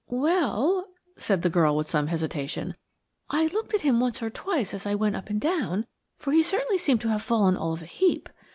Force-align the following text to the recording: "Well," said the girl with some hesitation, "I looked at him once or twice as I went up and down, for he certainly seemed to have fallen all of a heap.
"Well," 0.07 0.87
said 1.17 1.43
the 1.43 1.49
girl 1.51 1.75
with 1.77 1.87
some 1.87 2.07
hesitation, 2.07 2.73
"I 3.29 3.45
looked 3.45 3.75
at 3.75 3.81
him 3.81 3.99
once 3.99 4.23
or 4.23 4.31
twice 4.31 4.73
as 4.73 4.87
I 4.87 4.95
went 4.95 5.15
up 5.15 5.29
and 5.29 5.39
down, 5.39 5.85
for 6.17 6.31
he 6.33 6.41
certainly 6.41 6.79
seemed 6.79 7.01
to 7.01 7.09
have 7.09 7.21
fallen 7.21 7.55
all 7.55 7.73
of 7.73 7.83
a 7.83 7.85
heap. 7.85 8.27